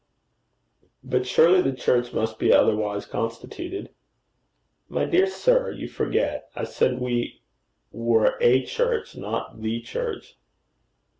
[1.03, 3.93] 'But surely the church must be otherwise constituted.'
[4.89, 7.43] 'My dear sir, you forget: I said we
[7.91, 10.39] were a church, not the church.'